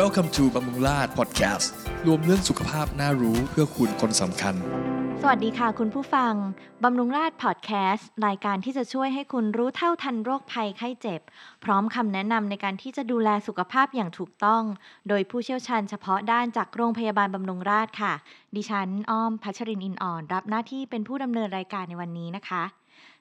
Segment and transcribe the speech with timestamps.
[0.00, 1.66] Welcome to บำรุงราช Podcast
[2.06, 4.54] รวมเรื่องสุขภาพน่ารู้เพื่อคุณคนสำคัญ
[5.20, 6.34] สวัสดีค่ะคุณผู้ฟัง
[6.84, 11.20] บำรุงราชพอดแคสต์รายการที่จะช่วยให้คุณรู้เท่าทันโรคภัยไข้เจ็บ
[11.64, 14.62] พร้อมคำแนะนำในการที่จะดูแลสุขภาพอย่างถูกต้อง
[15.08, 18.12] โดยผู้เชี่ยวชาญเฉพาะด้านจากโรงพยาบาลบำรุงราชค่ะ
[18.56, 22.62] ดิฉันอ้อมพัชรินอินอ่อน รับหน้าที่เป็นผู้ดำเนินรายการในวันนี้นะคะ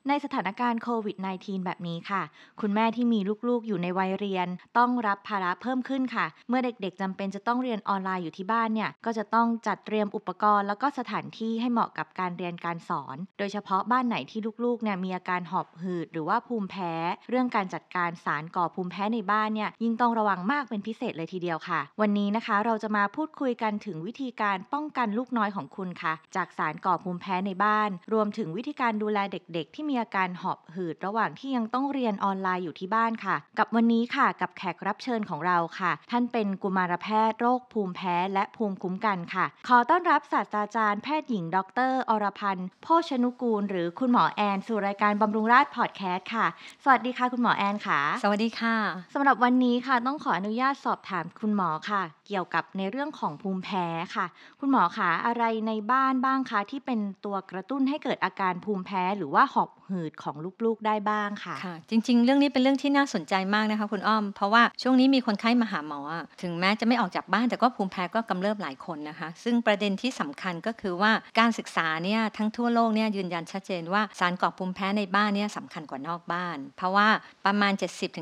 [0.09, 2.21] ในสถานการณ์โควิด -19 แบบนี้ค่ะ
[2.61, 4.47] คุณแม่ที่มีลูกๆอยู่ในวัยเรียน
[4.77, 16.93] ต้องรับภาระเพิ่มขึ้นค่ะ เมื่อเด็กๆจำเป็นจะต้องเรียนออนไลน์อยู่ที่บ้านเนี่ย ก็จะต้องจัดเตรียมอุปกรณ์ แล้วก็สถานที่ให้เหมาะกับการเรียนการสอน โดยเฉพาะบ้านไหนที่ลูกๆเนี่ยมีอาการหอบหืดหรือว่าภูมิแพ้
[17.29, 41.57] เรื่องการจัดการสารก่อภูมิแพ้ในบ้านเนี่ยยิ่งต้องระวังมากเป็นพิเศษเลยทีเดียวค่ะ วันนี้นะคะเราจะมาพูดคุยกันถึงวิธีการป้องกันลูกน้อยของคุณค่ะ จากสารก่อภูมิแพ้ในบ้าน รวมถึงวิธีการดูแลเด็ก ๆ ที่มีอาการหอบหืดระหว่างที่ยังต้องเรียนออนไลน์อยู่ที่บ้านค่ะ กับวันนี้ค่ะกับแขกรับเชิญของเราค่ะ ท่านเป็นกุมารแพทย์โรคภูมิแพ้และภูมิคุ้มกันค่ะ ขอต้อนรับศาสตราจารย์แพทย์หญิง ด
[41.89, 46.45] ร อรพันธ์โภชนุกูล หรือคุณหมอแอน สู่รายการบำรุงราชพอดแคสต์ค่ะ
[46.83, 48.75] สวัสดีค่ะคุณหมอแอนค่ะ สวัสดีค่ะ
[49.13, 54.25] สำหรับวันนี้ค่ะต้องขออนุญาตสอบถามคุณหมอค่ะ เกี่ยวกับในเรื่องของภูมิแพ้ค่ะ
[54.59, 65.99] คุณหมอคะอะไรในบ้านบ้างคะที่เป็นตัวกระตุ้นให้เกิดอาการภูมิแพ้หรือว่าหอบ หืดของลูกๆได้บ้างค่ะค่ะ จริง ๆ เรื่องนี้เป็นเรื่องที่น่าสนใจมากนะคะคุณอ้อม เพราะว่าช่วงนี้มีคนไข้มาหาหมอ
[66.41, 77.07] ถึงแม้จะไม่ออกจากบ้านแต่ก็ภูมิแพ้ก็กำเริบหลายคนนะคะ ซึ่งประเด็นที่สำคัญก็คือว่าการศึกษาเนี่ยทั้งทั่วโลกเนี่ยยืนยันชัดเจนว่าสารก่อภูมิแพ้ในบ้านเนี่ยสำคัญกว่านอกบ้าน เพราะว่า
[77.45, 77.73] ประมาณ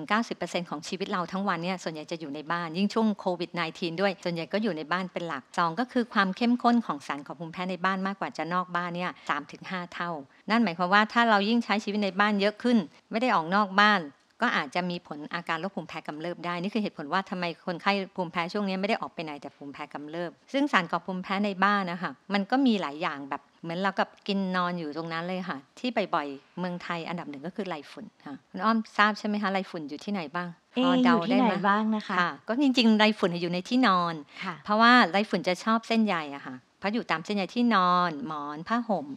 [0.09, 9.11] 70-90%ของชีวิตเราทั้งวันเนี่ยส่วนใหญ่จะอยู่ในบ้าน ยิ่งช่วงโควิด -19 ด้วย ส่วนใหญ่ก็อยู่ในบ้านเป็นหลักสองก็คือความเข้มข้นของสารก่อภูมิแพ้ในบ้านมากกว่าจะนอกบ้านเนี่ย
[9.51, 10.11] 3-5เท่า
[10.49, 12.77] นั่นหมายความว่าถ้าเรายิ่งใช้ชีวิตในบ้านเยอะขึ้น
[13.11, 14.01] ไม่ได้ออกนอกบ้าน
[14.41, 39.07] ก็อาจจะมีผลอาการโรคภูมิแพ้กำเริบได้ นี่คือเหตุผลว่าทำไมคนไข้ภูมิแพ้ช่วงนี้ไม่ได้ออกไปไหนแต่ภูมิแพ้กำเริบ ซึ่งสารก่อภูมิแพ้ในบ้านนะคะมันก็มีหลายอย่างแบบเหมือนเรากับกินนอนอยู่ตรงนั้นเลยค่ะ ที่บ่อยๆเมืองไทยอันดับหนึ่งก็คือไรฝุ่นค่ะคุณอ้อมทราบใช่ไหมคะไรฝุ่นอยู่ที่ไหนบ้างเอ๊ะอยู่ที่ไหนบ้างนะคะค่ะก็จริงๆไรฝุ่นอยู่ในที่นอนค่ะเพราะว่าไรฝุ่นจะชอบเส้นใยอะค่ะเพราะอยู่ตามเส้นใยที่นอน หมอนผ้าห่ม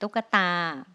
[0.00, 0.48] ตุ๊กตา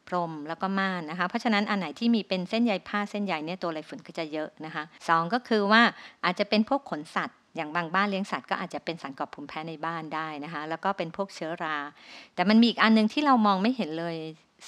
[0.07, 5.81] พรมแล้วก็ม่านนะคะ เพราะฉะนั้นอันไหนที่มีเป็นเส้นใยผ้าเส้นใยเนี่ยตัวไรฝุ่นก็จะเยอะนะคะสองก็คือว่า
[6.25, 11.77] อาจจะเป็นพวกขนสัตว์ อย่างบางบ้านเลี้ยงสัตว์ก็อาจจะเป็นสารก่อภูมิแพ้ในบ้านได้นะคะ แล้วก็เป็นพวกเชื้อรา
[12.35, 14.15] แต่มันมีอีกอันหนึงที่เรามองไม่เห็นเลย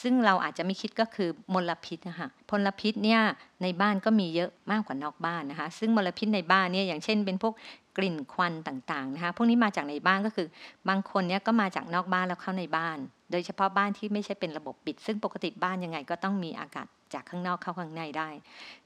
[0.02, 3.22] ซึ่งเราอาจจะไม่คิดก็คือมลพิษนะคะมลพิษเนี่ย
[3.64, 7.54] ในบ้านก็มีเยอะมากกว่านอกบ้านนะคะ ซึ่งมลพิษในบ้านเนี่ยอย่างเช่น เป็นพวก
[7.98, 10.48] กลิ่นควันต่างๆนะคะ พวกนี้มาจากในบ้านก็คือ
[10.90, 12.98] บางคนเนี่ยก็มาจากนอกบ้านแล้วเข้าในบ้าน
[13.34, 18.30] โดยเฉพาะบ้านที่ไม่ใช่เป็นระบบปิด ซึ่งปกติบ้านยังไงก็ต้องมีอากาศจากข้างนอกเข้าข้างในได้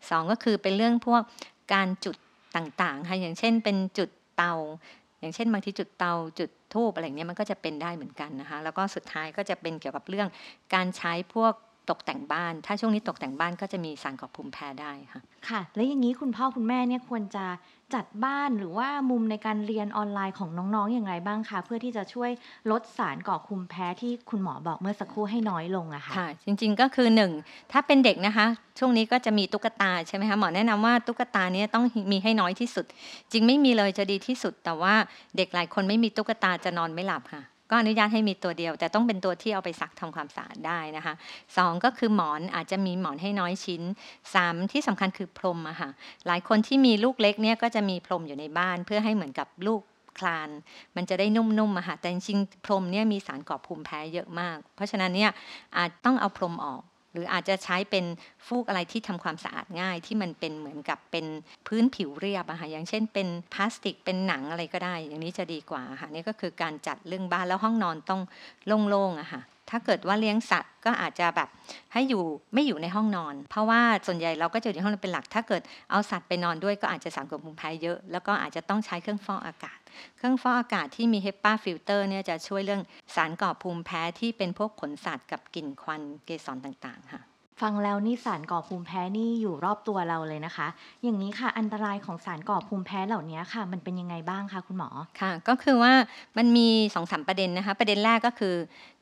[0.09, 1.22] สองก็คือเป็นเรื่องพวก
[1.74, 2.16] การจุด
[2.56, 4.53] ต่างๆค่ะอย่างเช่นเป็นจุดเตา
[5.19, 10.28] อย่างเช่นบางทีจุดเตาจุดทูบอะไรเงี้ยมันก็จะเป็นได้เหมือนกันนะคะแล้วก็สุดท้ายก็จะเป็นเกี่ยวกับเรื่อง
[10.75, 11.53] การใช้พวก
[11.90, 17.46] ตกแต่งบ้าน ถ้าช่วงนี้ตกแต่งบ้านก็จะมีสารก่อภูมิแพ้ได้ค่ะ ค่ะ แล้วอย่างนี้คุณพ่อคุณแม่เนี่ยควรจะ
[17.96, 22.31] จัดบ้านหรือว่ามุมในการเรียนออนไลน์ของน้องๆ อย่างไรบ้างคะ เพื่อที่จะช่วย
[22.72, 27.31] ลดสารก่อภูมิแพ้ที่คุณหมอบอกเมื่อสักครู่ให้น้อยลงอะค่ะค่ะจริงๆก็คือหนึ่ง
[27.72, 28.48] ถ้าเป็นเด็กนะคะ
[28.80, 32.86] ช่วงนี้ก็จะมีตุ๊กตาใช่ไหมคะหมอแนะนำว่าตุ๊กตาเนี้ต้องมีให้น้อยที่สุด
[33.31, 34.94] จริงไม่มีเลยจะดีที่สุด แต่ว่า
[35.38, 41.13] เด็กหลายคนไม่มีตุ๊กตาจะนอนไม่หลับค่ะ ก็อนุญาตให้มีตัวเดียว แต่ต้องเป็นตัวที่เอาไปซักทำความสะอาดได้นะคะ
[41.57, 43.81] สองก็คือหมอนอาจจะมีหมอนให้น้อยชิ้น
[44.33, 45.89] สามที่สำคัญคือพรมอะค่ะ
[46.27, 49.81] หลายคนที่มีลูกเล็กเนี่ยก็จะมีพรมอยู่ในบ้าน เพื่อให้เหมือนกับลูก
[50.19, 50.50] คลาน
[50.95, 55.31] มันจะได้นุ่มๆอะค่ะแต่จริงๆพรมเนี่ยมีสารก่อภูมิแพ้เยอะมาก เพราะฉะนั้นเนี่ย
[55.77, 56.81] อาจต้องเอาพรมออก
[57.18, 58.05] หรืออาจจะใช้เป็น
[58.47, 61.25] ฟูกอะไรที่ทำความสะอาดง่ายที่มันเป็นเหมือนกับเป็น
[61.67, 68.22] พื้นผิวเรียบอะค่ะอย่างเช่นเป็นพลาสติกเป็นหนังอะไรก็ได้ อย่างนี้จะดีกว่าค่ะนี่ก็คือการจัดเรื่องบ้านแล้วห้องนอนต้อง
[68.89, 71.50] โล่งๆอะค่ะ ถ้าเกิดว่าเลี้ยงสัตว์ก็อาจจะแบบ
[71.94, 72.23] ให้อยู่
[72.53, 75.62] ไม่อยู่ในห้องนอน เพราะว่าส่วนใหญ่เราก็จะอยู่ในห้องนอนเป็นหลัก ถ้าเกิด
[75.92, 79.80] เอาสัตว์ไปนอนด้วยก็อาจจะสารก่อภูมิแพ้เยอะ แล้วก็อาจจะต้องใช้เครื่องฟอกอากาศ
[80.18, 82.81] เครื่องฟอกอากาศที่มี HEPA filter เนี่ยจะช่วยเรื่อง
[83.15, 87.21] สารก่อภูมิแพ้ที่เป็นพวกขนสัตว์กับกลิ่นควันเกสรต่างๆค่ะ
[87.62, 90.68] ฟังแล้วนี่สารก่อภูมิแพ้นี่อยู่รอบตัวเราเลยนะคะ
[91.04, 94.89] อย่างนี้ค่ะอันตรายของสารก่อภูมิแพ้เหล่านี้ค่ะ มันเป็นยังไงบ้างคะคุณหมอ
[95.21, 95.94] ค่ะ ก็คือว่า
[96.38, 98.56] มันมี2อสประเด็นนะคะ ประเด็นแรกก็คือ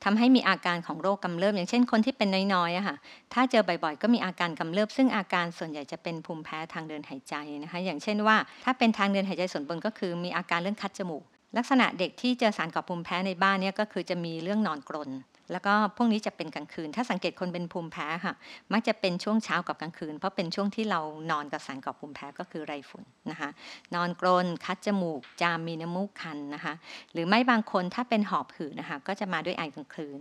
[0.04, 2.96] ทำให้มีอาการของโรคกำเริบอย่างเช่นคนที่เป็นน้อยๆอะค่ะ
[3.32, 11.22] ถ้าเจอบ่อยๆ ก็มีอาการกำเริบซึ่งอาการส่วนใหญ่จะเป็นภูมิแพ้ทางเดินหายใจนะคะ อย่างเช่นว่า ถ้าเป็นทางเดินหายใจส่วนบนก็คือ มีอาการเรื่องคัดจมูก
[11.56, 15.10] ลักษณะเด็กที่เจอสารก่อภูมิแพ้ในบ้านเนี่ยก็คือจะมีเรื่องนอนกรน
[15.52, 18.34] แล้วก็พวกนี้จะเป็นกลางคืน ถ้าสังเกตคนเป็นภูมิแพ้ค่ะ
[18.72, 21.00] มักจะเป็นช่วงเช้ากับกลางคืน เพราะเป็นช่วงที่เรา
[21.30, 23.48] นอนกับสารก่อภูมิแพ้ก็คือไรฝุ่นนะคะ
[23.94, 26.74] นอนกรน คัดจมูก จามมีน้ำมูกคันนะคะ
[27.12, 30.20] หรือไม่บางคนถ้าเป็นหอบหืดนะคะ ก็จะมาด้วยไอกลางคืน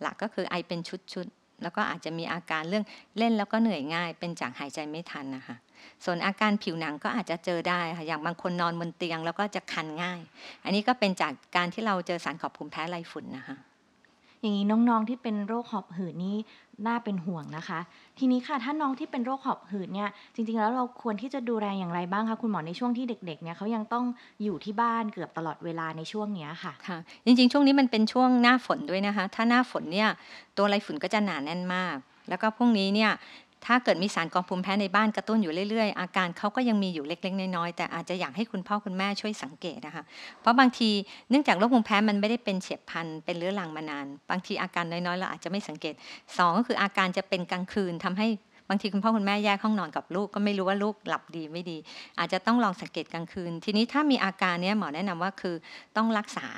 [0.00, 0.80] หลักก็คือไอเป็น
[1.12, 2.84] ชุดๆ แล้วก็อาจจะมีอาการเรื่อง
[3.18, 5.56] เล่นแล้วก็เหนื่อยง่าย เป็นจากหายใจไม่ทันนะคะ
[6.04, 10.20] ส่วนอาการผิวหนังก็อาจจะเจอได้ค่ะ อย่างบางคนนอนบนเตียงแล้วก็จะคันง่าย
[10.64, 13.56] อันนี้ก็เป็นจากการที่เราเจอสารขอบภูมิแพ้ไรฝุ่นนะคะ
[14.46, 16.36] อย่างนี้น้องๆที่เป็นโรคหอบหืดนี่
[16.86, 17.80] น่าเป็นห่วงนะคะ
[18.18, 24.04] ทีนี้ค่ะถ้าน้องที่เป็นโรคหอบหืดเนี่ยจริงๆแล้วเราควรที่จะดูแลอย่างไรบ้างคะคุณหมอในช่วงที่เด็กๆเนี่ยเขายังต้อง
[24.42, 30.08] อยู่ที่บ้านเกือบตลอดเวลาในช่วงเนี้ยค่ะค่ะ จริงๆ ช่วงนี้มันเป็นช่วงหน้าฝนด้วยนะคะ ถ้าหน้าฝนเนี่ย
[30.56, 31.96] ตัวไรฝุ่นก็จะหนาแน่นมาก
[32.28, 33.12] แล้วก็พวกนี้เนี่ย
[33.66, 40.04] ถ้าเกิดมีสารกองภูมิแพ้ในบ้านกระตุ้นอยู่เรื่อยๆ อาการเขาก็ยังมีอยู่เล็กๆ น้อยๆ แต่อาจจะอยากให้คุณพ่อคุณแม่ช่วยสังเกตนะคะ
[40.40, 40.90] เพราะบางที
[41.30, 45.94] เนื่องจากโรคภูมิแพ้มันไม่ได้เป็นเฉียบพลันเป็นเรื้อรังมานาน บางทีอาการน้อยๆ เราอาจจะไม่สังเกต
[46.36, 48.28] สองก็คืออาการจะเป็นกลางคืนทำให้
[48.68, 51.78] บางทีคุณพ่อคุณแม่แยกห้องนอนกับลูกก็ไม่รู้ว่าลูกหลับดีไม่ดี
[52.18, 55.54] อาจจะต้องลองสังเกตกลางคืน ทีนี้ถ้ามีอาการเนี้ยหมอแนะนำว่าคือ
[55.96, 56.48] ต้องรักษา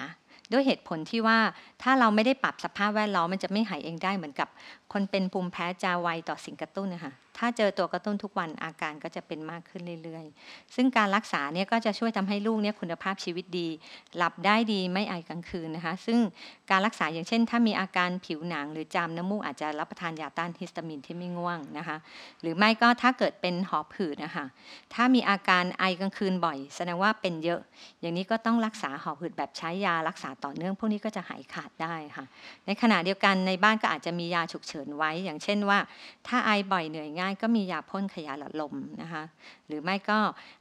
[0.53, 1.39] ด้วยเหตุผลที่ว่า
[1.83, 4.49] ถ้าเราไม่ได้ปรับสภาพแวดล้อมมันจะไม่หายเองได้เหมือนกับ
[4.93, 13.69] คนเป็นภูมิแพ้จะไวต่อสิ่งกระตุ้นนะคะ ถ้าเจอตัวกระตุ้นทุกวันอาการก็จะเป็นมากขึ้นเรื่อยๆ ซึ่งการรักษาเนี่ยก็จะช่วยทำให้ลูกเนี่ยคุณภาพชีวิตดี
[14.17, 16.19] หลับได้ดีไม่ไอกลางคืนนะคะ ซึ่ง
[16.71, 21.97] การรักษาอย่างเช่น ถ้ามีอาการผิวหนัง หรือจามน้ำมูกอาจจะรับประทานยาต้านฮิสตามินที่ไม่ง่วงนะคะ
[22.41, 24.47] หรือไม่ก็ถ้าเกิดเป็นหอบหืดนะคะ
[24.95, 27.61] ถ้ามีอาการไอกลางคืนบ่อย แสดงว่าเป็นเยอะ
[28.01, 32.25] อย่างนี้ก็ต้องรักษาหอบหืดแบบใช้ยารักษาต่อเนื่อง พวกนี้ก็จะหายขาดได้ค่ะ
[32.67, 35.79] ในขณะเดียวกันในบ้านก็อาจจะมียาฉุกเฉินไว้ อย่างเช่นว่า
[36.29, 39.23] ถ้าไอบ่อยเหนื่อยง่ายก็มียาพ่นขยาหลอดลมนะคะ
[39.67, 40.19] หรือไม่ก็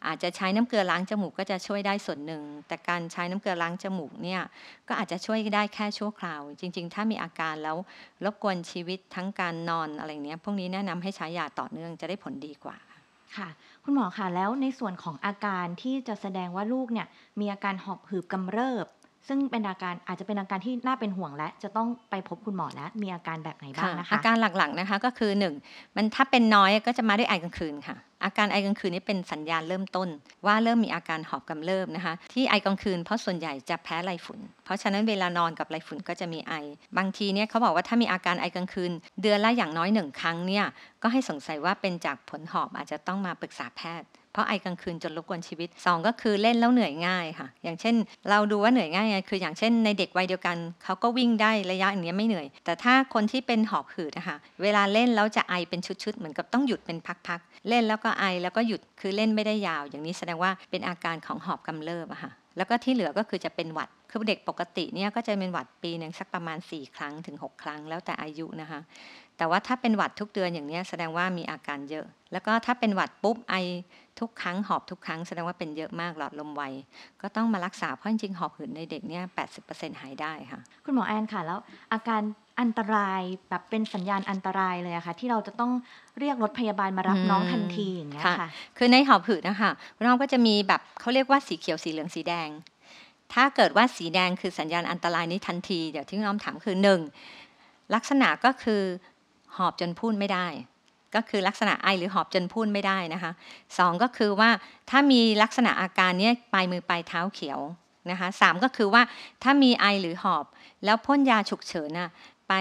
[0.08, 4.42] อาจจะใช้น้ำเกลือล้างจมูกก็จะช่วยได้ส่วนหนึ่ง แต่การใช้น้ำเกลือล้างจมูกเนี่ย
[4.88, 7.78] ก็อาจจะช่วยได้แค่ชั่วคราว จริง ๆ ถ้ามีอาการแล้ว
[8.24, 12.78] รบกวนชีวิตทั้งการนอนอะไรเนี้ยพวกนี้แนะนำให้ใช้ยาต่อเนื่องจะได้ผลดีกว่า
[13.38, 13.50] ค่ะ
[13.84, 17.08] คุณหมอคะแล้วในส่วนของอาการที่จะแสดงว่าลูกเนี่ย
[17.40, 18.86] มีอาการหอบหืดกำเริบ
[19.28, 25.32] ซึ่งเป็นอาการอาจจะเป็นอาการที่น่าเป็นห่วงและ จะต้องไปพบคุณหมอแล้ว มีอาการแบบไหนบ้างนะคะ อาการหลักๆนะคะก็คือ
[25.64, 30.10] 1 มันถ้าเป็นน้อยก็จะมาด้วยไอกลางคืนค่ะ อาการไอกลางคืนนี่เป็นสัญญาณเริ่มต้น
[30.46, 36.54] ว่าเริ่มมีอาการหอบกำเริบนะคะ ที่ไอกลางคืนเพราะส่วนใหญ่จะแพ้ไรฝุ่น เพราะฉะนั้นเวลานอนกับไรฝุ่นก็จะมีไอ
[36.98, 38.92] บางทีเนี่ยเขาบอกว่าถ้ามีอาการไอกลางคืน
[39.22, 40.66] เดือนละอย่างน้อยหนึ่งครั้งเนี่ย
[41.04, 44.08] ก็ให้สงสัยว่าเป็นจากผลหอบอาจจะต้องมาปรึกษาแพทย์
[44.38, 47.96] เพราะไอกลางคืนจนรบกวนชีวิต 2 ก็คือเล่นแล้วเหนื่อยง่ายค่ะ อย่างเช่น
[48.30, 56.98] เราดูว่าเหนื่อยง่ายไงคืออย่างเช่นในเด็กวัยเดียวกันเขาก็วิ่งได้ระยะอย่างนี้ไม่เหนื่อย แต่ถ้าคนที่เป็นหอบหืดนะคะเวลาเล่นแล้วจะไอเป็นชุดๆเหมือนกับต้องหยุดเป็น
[57.28, 68.80] พักๆเล่นแล้วก็ไอแล้วก็หยุดคือเล่นไม่ได้ยาว อย่างนี้แสดงว่าเป็นอาการของหอบกำเริบอะค่ะแล้วก็ที่เหลือก็คือจะเป็นหวัด คือเด็กปกติเนี่ยก็จะเป็นหวัดปีหนึ่งสักประมาณ 4 ครั้งถึง 6 ครั้งแล้วแต่อายุนะคะ
[69.38, 73.56] แต่ว่าถ้าเป็นหวัดทุกเดือนอย่างนี้แสดงว่ามีอาการเยอะ แล้วก็ถ้าเป็นหวัดปุ๊บไอ
[74.20, 76.64] ทุกครั้งหอบทุกครั้งแสดงว่าเป็นเยอะมากหลอดลมไว
[77.22, 79.24] ก็ต้องมารักษาเพราะจริงๆหอบหืดในเด็กเนี่ย
[79.64, 81.60] 80%หายได้ค่ะ คุณหมอแอนค่ะแล้ว
[81.94, 82.22] อาการ
[82.62, 85.72] อันตรายแบบเป็นสัญญาณอันตรายเลยอะค่ะ ที่เราจะต้อง
[86.20, 89.72] เรียกรถพยาบาลมารับอืมน้องทันทีอย่างเงี้ยค่ะค่ะคือในหอบหืดนะคะ
[90.04, 92.50] เราก็จะมีแบบเขาเรียกว่าสีเขียวสีเหลืองสีแดง
[93.34, 97.00] ถ้าเกิดว่าสีแดงคือสัญญาณอันตรายนี้ทันที เดี๋ยวที่น้องถามคือหนึ่ง
[97.96, 98.82] ลักษณะก็คือ
[99.56, 100.48] หอบจนพูดไม่ได้
[101.16, 103.32] ก็คือลักษณะไอหรือหอบจนพูดไม่ได้นะคะ
[103.78, 104.50] สองก็คือว่า
[104.90, 107.60] ถ้ามีลักษณะอาการเนี้ยปลายมือปลายเท้าเขียว
[108.12, 109.02] นะคะสามก็คือว่า
[109.44, 110.46] ถ้ามีไอหรือหอบ
[110.86, 112.10] แล้วพ่นยาฉุกเฉินน่ะ
[112.48, 112.54] ไป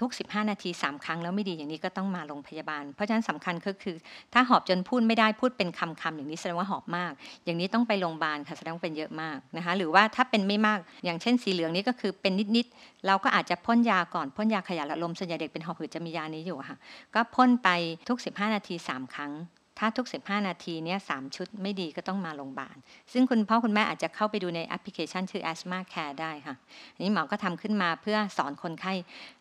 [0.00, 3.96] ทุก 15 นาที 3 ครั้งแล้วไม่ดีอย่างนี้ก็ต้องมาโรงพยาบาล เพราะฉะนั้นสำคัญก็คือ
[4.34, 7.12] ถ้าหอบจนพูดไม่ได้พูดเป็นคำๆอย่างนี้แสดงว่าหอบมาก
[7.44, 16.76] อย่างนี้ต้องไปโรงพยาบาลค่ะแสดงว่าเป็นเยอะมากนะคะ หรือว่าถ้าเป็นไม่มากอย่างเช่นสีเหลืองนี้ก็คือเป็นนิดๆเราก็อาจจะพ่นยาก่อนพ่นยาขยายหละลมส่วนใหญ่เด็กเป็นหอบหืดจะมียานี้อยู่ค่ะ
[17.14, 17.68] ก็พ่นไป
[18.08, 19.32] ทุก 15 นาที 3 ครั้ง
[19.78, 22.76] ถ้าทุก 15 นาทีเนี่ยสามชุดไม่ดีก็ต้องมาโรงพยาบาล
[23.12, 26.54] ซึ่งคุณพ่อคุณแม่อาจจะเข้าไปดูในแอปพลิเคชันชื่อ Asthma Care ได้ค่ะ
[26.94, 28.92] อันนี้หมอก็ทำขึ้นมาเพื่อสอนคนไข้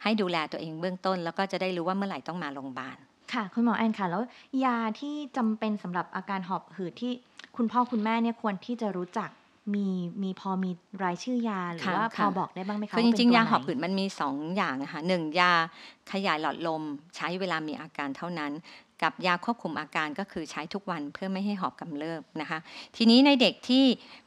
[0.04, 2.98] ให้ดูแลตัวเองเบื้องต้น แล้วก็จะได้รู้ว่าเมื่อไหร่ต้องมาโรงพยาบาล
[3.34, 4.24] ค่ะ คุณหมอแอนค่ะแล้ว
[4.66, 7.12] ยาที่จำเป็นสำหรับอาการหอบหืดที่
[7.58, 9.30] คุณพ่อคุณแม่เนี่ยควรที่จะรู้จัก
[9.76, 9.88] มี
[10.24, 10.72] มีพอมี
[11.04, 15.52] รายชื่อยาหรือค่ะว่าพค่ะอบอกได้บ้างไหมคะคือจว่เป็ริงตัวๆยาไนหอบหืดมันมี 2 อย่างนะคะหนึ่งยา
[16.12, 16.84] ขยายหลอดลม
[17.16, 18.52] ใช้เวลามีอาการเท่านั้น
[19.04, 22.60] กับยาควบคุมอาการก็คือใช้ทุกวันเพื่อไม่ให้หอบกำเริบนะคะ
[22.96, 23.86] ทีนี้ในเด็กที่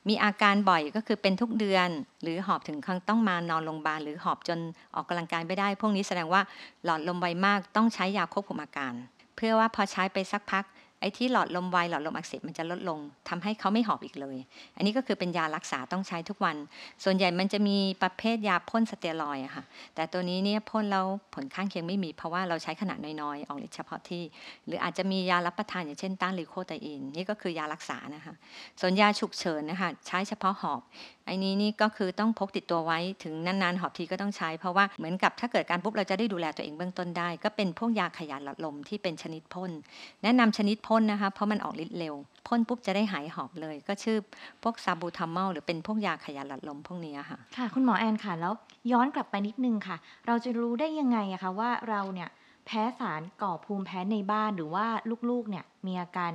[0.09, 1.89] มีอาการบ่อยก็คือเป็นทุกเดือน
[2.23, 4.59] หรือหอบถึงขั้นต้องมานอนโรงพยาบาลหรือหอบจน
[4.95, 6.43] ออกกำลังกายไม่ได้ พวกนี้แสดงว่า
[6.85, 8.93] หลอดลมไวมากต้องใช้ยาควบคุมอาการ
[9.37, 10.65] เพื่อว่าพอใช้ไปสักพัก
[11.01, 14.37] ไอ้ที่หลอดลมวายหลอดลมอักเสบมันจะลดลงทำให้เขาไม่หอบอีกเลย
[14.77, 16.57] อันนี้ก็คือเป็นยารักษาต้องใช้ทุกวัน
[17.05, 19.65] ส่วนใหญ่มันจะมีประเภทยาพ่นสเตียรอยอะค่ะ
[19.95, 24.23] แต่ตัวนี้เนี่ยพ่นแล้วผลข้างเคียงไม่มี เพราะว่าเราใช้ขนาดน้อยๆออกฤทธิ์เฉพาะที่
[24.67, 28.35] หรืออาจจะมียารับประทานอย่างเช่นต้านลิโคไตอินนี่ก็คือยารักษานะคะ
[28.81, 30.83] ส่วนยาฉุกเฉินนะคะใช้เฉพาะหอบ
[31.29, 39.71] ไอ้นี้นี่ก็คือต้องพกติดตัวไว้ถึงนานๆหอบทีก็ต้องใช้ เพราะว่าเหมือนกับถ้าเกิดการปุ๊บเราจะได้ดูแลตัวเองเบื้องต้นได้ ก็เป็นพวกยาขยายหลอดลมที่เป็นชนิดพ่น
[40.23, 42.15] แนะนำชนิดพ่นนะคะเพราะมันออกฤทธิ์เร็ว
[42.49, 44.17] พ่นปุ๊บจะได้หายหอบเลย ก็ชื่อ
[44.63, 48.53] พวกซาบูทามอลหรือเป็นพวกยาขยายหลอดลมพวกนี้ค่ะค่ะ คุณหมอแอนค่ะแล้ว
[48.93, 52.29] ย้อนกลับไปนิดนึงค่ะ เราจะรู้ได้ยังไงอะคะว่าเราเนี่ย
[52.67, 54.87] แพ้สารก่อภูมิแพ้ในบ้านหรือว่า
[55.31, 56.33] ลูกๆเนี่ยมีอาการ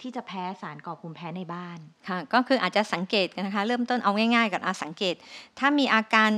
[0.00, 5.14] ที่จะแพ้สารก่อภูมิแพ้ในบ้านค่ะก็คืออาจจะสังเกตกันนะคะ เริ่มต้นเอาง่ายๆก่อนอาสังเกต
[5.58, 6.30] ถ้ามีอาการ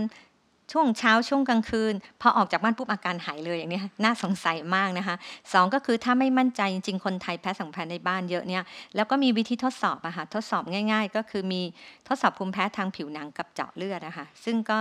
[0.73, 5.17] ช่วงเช้าช่วงกลางคืน พอออกจากบ้านปุ๊บอาการหายเลยอย่างนี้น่าสงสัยมากนะคะ
[5.53, 8.63] สองก็คือถ้าไม่มั่นใจจริงๆคนไทยแพ้สังแพ้ในบ้านเยอะเนี่ย
[8.97, 11.63] แล้วก็มีวิธีทดสอบอะค่ะทดสอบง่าย ๆ ก็คือมี
[12.09, 14.81] ทดสอบภูมิแพ้ทางผิวหนังกับเจาะเลือดนะคะซึ่งก็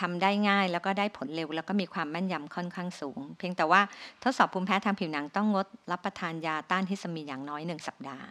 [0.00, 3.80] ทำได้ง่ายแล้วก็ได้ผลเร็ว แล้วก็มีความแม่นยำค่อนข้างสูง เพียงแต่ว่า
[4.22, 8.26] ทดสอบภูมิแพ้ทางผิวหนังต้องงดรับประทานยาต้านฮิสตามีนอย่างน้อยหนึ่งสัปดาห์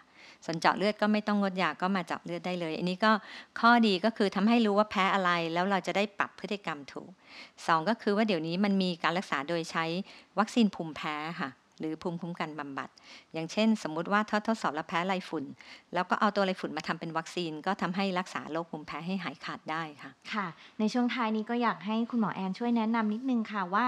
[0.46, 3.12] ส่วนเจาะเลือดก็ไม่ต้องงดยาก็มาเจาะเลือดได้เลย อันนี้ก็
[3.60, 7.10] ข้อดีก็คือทำให้รู้ว่าแพ้อะไรแล้วเราจะได้ปรับพฤติกรรมถูก
[7.66, 9.86] สองก็คือว่าเดี๋ยวนี้มันมีการรักษาโดยใช้
[10.40, 11.50] วัคซีนภูมิแพ้ค่ะ
[11.80, 12.90] หรือภูมิคุ้มกันบำบัด
[13.34, 15.46] อย่างเช่น สมมุติว่าถ้าทดสอบแล้วแพ้ไรฝุ่น
[15.94, 20.48] แล้วก็เอาตัวไรฝุ่นมาทำเป็นวัคซีน ก็ทำให้รักษาโรคภูมิแพ้ให้หายขาดได้ค่ะ ค่ะ
[20.80, 23.88] ในช่วงท้ายนี้ก็อยากให้คุณหมอแอนช่วยแนะนำนิดนึงค่ะว่า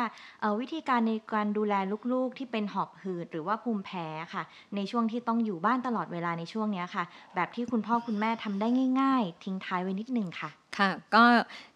[0.59, 1.73] วิธีการในการดูแล
[2.11, 4.43] ลูกๆที่เป็นหอบหืดหรือว่าภูมิแพ้ค่ะ
[4.75, 7.03] ในช่วงที่ต้องอยู่บ้านตลอดเวลาในช่วงนี้ค่ะ
[7.35, 8.67] แบบที่คุณพ่อคุณแม่ทำได้
[9.01, 11.23] ง่าย ๆ ทิ้งท้ายไว้นิดนึงค่ะ ค่ะก็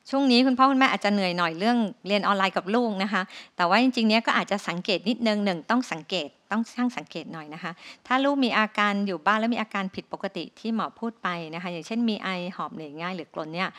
[0.10, 1.78] ช่วงนี้คุณพ่อคุณแม่อาจจะเหนื่อยหน่อยเรื่อง
[2.08, 3.22] เรียนออนไลน์กับลูกนะคะ
[3.58, 7.72] แต่ว่าจริงๆเนี้ยก็อาจจะสังเกตนิดนึงหนึ่งต้องสังเกตต้องช่างสังเกตหน่อยนะคะ
[8.08, 13.70] ถ้าลูกมีอาการอยู่บ้านแล้วมีอาการผิดปกติที่หมอพูดไปนะคะ อย่างเช่นมีไอหอบเหนื่อยง่ายหรือกรนเนี่ย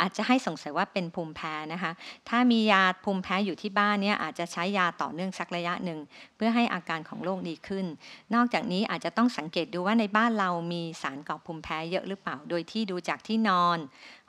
[0.00, 1.92] อาจจะให้สงสัยว่าเป็นภูมิแพ้นะคะ
[2.28, 5.98] ถ้ามียาภูมิแพ้อยู่ที่บ้านเนี่ยอาจจะใช้ยาต่อเนื่องสักระยะหนึ่ง
[6.36, 7.86] เพื่อให้อาการของโรคดีขึ้น
[8.34, 13.78] นอกจากนี้อาจจะต้องสังเกตดูว่าในบ้านเรามีสารก่อภูมิแพ้เยอะหรือเปล่า โดยที่ดูจากที่นอน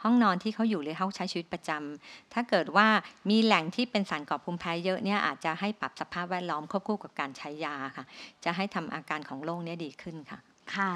[0.04, 2.88] ห้องนอนที่เขาอยู่หรือเขาใช้ชีวิตประจำถ้าเกิดว่า
[3.30, 8.06] มีแหล่งที่เป็นสารก่อภูมิแพ้เยอะเนี่ยอาจจะให้ปรับสภาพแวดล้อมควบคู่กับการใช้ยาค่ะ
[8.44, 10.40] จะให้ทำอาการของโรคเนี้ดีขึ้นค่ะ
[10.76, 10.92] ค่ะ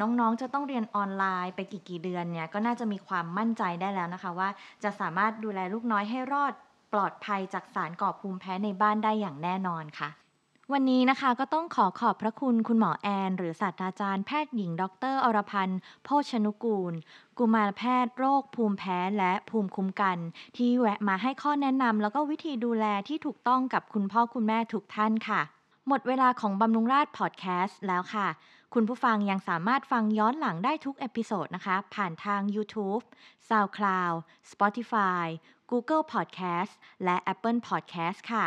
[0.00, 4.48] น้องๆ จะต้องเรียนออนไลน์ไปกี่กี่เดือนเนี่ยก็น่าจะมีความมั่นใจได้แล้วนะคะว่า
[4.84, 6.52] จะสามารถดูแลลูกน้อยให้รอด
[6.92, 10.08] ปลอดภัยจากสารก่อภูมิแพ้ในบ้านได้อย่างแน่นอนค่ะ
[10.74, 16.94] วันนี้นะคะก็ต้องขอขอบพระคุณคุณหมอแอน หรือศาสตราจารย์แพทย์หญิง ดร อรพันธ์โภชนุกูล
[17.38, 20.18] กุมารแพทย์โรคภูมิแพ้และภูมิคุ้มกัน
[20.56, 25.40] ที่แวะมาให้ข้อแนะนำแล้วก็วิธีดูแลที่ถูกต้องกับคุณพ่อคุณแม่ทุกท่านค่ะ
[25.88, 28.28] หมดเวลาของบำรุงราษฎร์พอดแคสต์แล้วค่ะ
[28.74, 33.02] คุณผู้ฟังยังสามารถฟังย้อนหลังได้ทุก episode นะคะ ผ่านทาง YouTube,
[33.48, 34.16] SoundCloud,
[34.50, 35.24] Spotify,
[35.70, 36.72] Google Podcast
[37.04, 38.46] และ Apple Podcast ค่ะ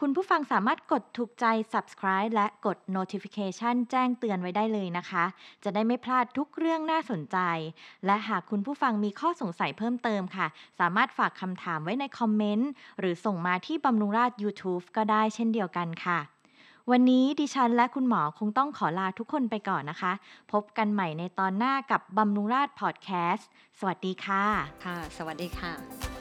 [0.00, 5.24] คุณผู้ฟังสามารถกดถูกใจ subscribe และกด notification แจ้งเตือนไว้ได้เลยนะคะ
[5.64, 7.38] จะได้ไม่พลาดทุกเรื่องน่าสนใจ
[8.06, 10.46] และหากคุณผู้ฟังมีข้อสงสัยเพิ่มเติมค่ะ
[10.78, 16.18] สามารถฝากคำถามไว้ในคอมเมนต์ หรือส่งมาที่บำรุงราช YouTube ก็ได้เช่นเดียวกันค่ะ
[16.90, 20.12] วันนี้ดิฉันและคุณหมอคงต้องขอลาทุกคนไปก่อนนะคะ
[20.52, 23.48] พบกันใหม่ในตอนหน้ากับบำรุงราชพอดแคสต์
[23.78, 24.44] สวัสดีค่ะ
[24.84, 26.13] ค่ะ สวัสดีค่ะ